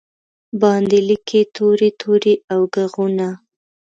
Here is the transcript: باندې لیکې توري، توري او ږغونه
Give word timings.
باندې 0.61 0.97
لیکې 1.09 1.41
توري، 1.55 1.89
توري 2.01 2.35
او 2.53 2.61
ږغونه 2.73 3.29